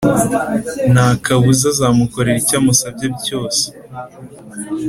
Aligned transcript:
ntakabuza 0.93 1.65
azamukorera 1.73 2.37
icyamusabye 2.43 3.07
cyose. 3.25 3.63